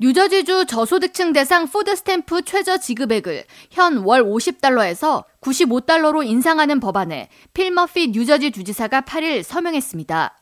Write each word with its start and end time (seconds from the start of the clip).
뉴저지주 0.00 0.66
저소득층 0.66 1.32
대상 1.32 1.68
푸드 1.68 1.94
스탬프 1.94 2.42
최저 2.42 2.78
지급액을 2.78 3.44
현 3.70 3.98
월 3.98 4.24
50달러에서 4.24 5.22
95달러로 5.40 6.26
인상하는 6.26 6.80
법안에 6.80 7.28
필 7.52 7.70
머피 7.70 8.08
뉴저지 8.08 8.50
주지사가 8.50 9.02
8일 9.02 9.44
서명했습니다. 9.44 10.36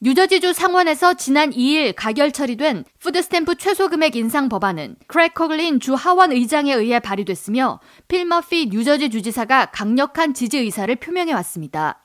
뉴저지주 0.00 0.54
상원에서 0.54 1.14
지난 1.14 1.50
2일 1.50 1.92
가결 1.94 2.32
처리된 2.32 2.84
푸드스탬프 2.98 3.56
최소금액 3.58 4.16
인상 4.16 4.48
법안은 4.48 4.96
크레이그 5.06 5.40
커글린 5.40 5.78
주 5.78 5.94
하원 5.94 6.32
의장에 6.32 6.74
의해 6.74 6.98
발의됐으며 6.98 7.78
필 8.08 8.24
머피 8.24 8.66
뉴저지 8.72 9.10
주지사가 9.10 9.66
강력한 9.66 10.34
지지 10.34 10.58
의사를 10.58 10.92
표명해 10.96 11.32
왔습니다. 11.34 12.02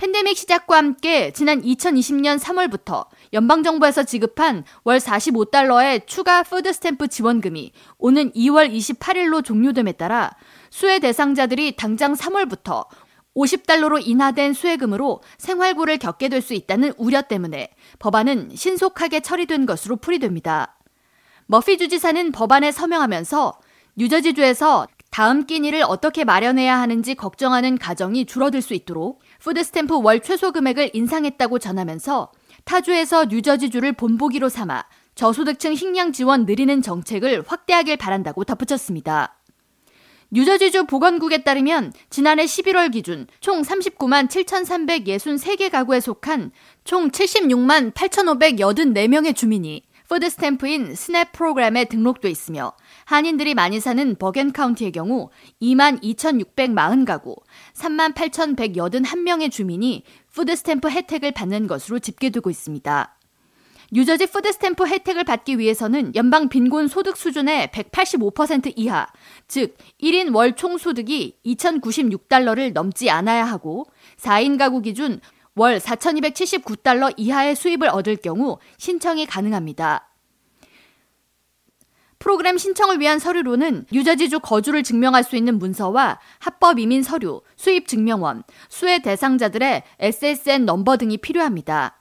팬데믹 0.00 0.34
시작과 0.34 0.78
함께 0.78 1.30
지난 1.30 1.60
2020년 1.60 2.38
3월부터 2.38 3.06
연방정부에서 3.34 4.04
지급한 4.04 4.64
월 4.82 4.96
45달러의 4.96 6.06
추가 6.06 6.42
푸드스탬프 6.42 7.08
지원금이 7.08 7.72
오는 7.98 8.32
2월 8.32 8.74
28일로 8.74 9.44
종료됨에 9.44 9.92
따라 9.92 10.30
수혜 10.70 11.00
대상자들이 11.00 11.76
당장 11.76 12.14
3월부터 12.14 12.86
50달러로 13.36 14.00
인하된 14.02 14.54
수혜금으로 14.54 15.20
생활고를 15.36 15.98
겪게 15.98 16.30
될 16.30 16.40
수 16.40 16.54
있다는 16.54 16.94
우려 16.96 17.20
때문에 17.20 17.68
법안은 17.98 18.52
신속하게 18.56 19.20
처리된 19.20 19.66
것으로 19.66 19.96
풀이됩니다. 19.96 20.78
머피 21.44 21.76
주지사는 21.76 22.32
법안에 22.32 22.72
서명하면서 22.72 23.60
뉴저지주에서 23.96 24.86
다음 25.10 25.44
끼니를 25.44 25.82
어떻게 25.82 26.24
마련해야 26.24 26.80
하는지 26.80 27.14
걱정하는 27.14 27.78
가정이 27.78 28.26
줄어들 28.26 28.62
수 28.62 28.74
있도록 28.74 29.20
푸드스탬프 29.40 30.00
월 30.02 30.20
최소 30.20 30.52
금액을 30.52 30.90
인상했다고 30.92 31.58
전하면서 31.58 32.30
타주에서 32.64 33.24
뉴저지주를 33.24 33.94
본보기로 33.94 34.48
삼아 34.48 34.84
저소득층 35.16 35.74
식량 35.74 36.12
지원 36.12 36.46
늘리는 36.46 36.80
정책을 36.80 37.42
확대하길 37.46 37.96
바란다고 37.96 38.44
덧붙였습니다. 38.44 39.36
뉴저지주 40.30 40.84
보건국에 40.84 41.42
따르면 41.42 41.92
지난해 42.08 42.44
11월 42.44 42.92
기준 42.92 43.26
총 43.40 43.62
39만 43.62 44.28
7,363개 44.28 45.72
가구에 45.72 45.98
속한 45.98 46.52
총 46.84 47.10
76만 47.10 47.92
8,584명의 47.92 49.34
주민이 49.34 49.82
푸드 50.10 50.28
스탬프인 50.28 50.96
SNAP 50.96 51.30
프로그램에 51.30 51.84
등록돼 51.84 52.28
있으며 52.28 52.72
한인들이 53.04 53.54
많이 53.54 53.78
사는 53.78 54.16
버겐 54.16 54.50
카운티의 54.50 54.90
경우 54.90 55.30
2만 55.62 56.00
2,640 56.02 57.06
가구, 57.06 57.36
3만 57.74 58.14
8,181명의 58.14 59.52
주민이 59.52 60.02
푸드 60.32 60.56
스탬프 60.56 60.90
혜택을 60.90 61.30
받는 61.30 61.68
것으로 61.68 62.00
집계되고 62.00 62.50
있습니다. 62.50 63.18
뉴저지 63.92 64.26
푸드 64.26 64.50
스탬프 64.50 64.84
혜택을 64.84 65.22
받기 65.22 65.60
위해서는 65.60 66.16
연방 66.16 66.48
빈곤 66.48 66.88
소득 66.88 67.16
수준의 67.16 67.68
185% 67.68 68.72
이하, 68.74 69.06
즉 69.46 69.76
1인 70.02 70.34
월 70.34 70.56
총소득이 70.56 71.38
2,096달러를 71.46 72.72
넘지 72.72 73.10
않아야 73.10 73.44
하고 73.44 73.86
4인 74.16 74.58
가구 74.58 74.82
기준 74.82 75.20
월 75.60 75.78
4,279달러 75.78 77.12
이하의 77.18 77.54
수입을 77.54 77.88
얻을 77.88 78.16
경우 78.16 78.58
신청이 78.78 79.26
가능합니다. 79.26 80.08
프로그램 82.18 82.56
신청을 82.56 82.98
위한 82.98 83.18
서류로는 83.18 83.84
뉴저지주 83.92 84.40
거주를 84.40 84.82
증명할 84.82 85.22
수 85.22 85.36
있는 85.36 85.58
문서와 85.58 86.18
합법 86.38 86.78
이민 86.78 87.02
서류, 87.02 87.42
수입 87.56 87.88
증명원, 87.88 88.42
수혜 88.70 89.00
대상자들의 89.00 89.82
SSN 89.98 90.64
넘버 90.64 90.96
등이 90.96 91.18
필요합니다. 91.18 91.98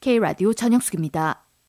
K라디오 0.00 0.54
전영숙입니다. 0.54 1.45